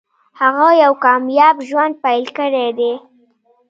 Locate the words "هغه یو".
0.39-0.93